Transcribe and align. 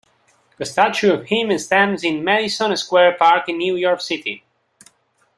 A 0.59 0.65
statue 0.65 1.13
of 1.13 1.27
him 1.27 1.55
stands 1.59 2.03
in 2.03 2.23
Madison 2.23 2.75
Square 2.75 3.17
Park 3.19 3.47
in 3.49 3.59
New 3.59 3.75
York 3.75 4.01
City. 4.01 4.43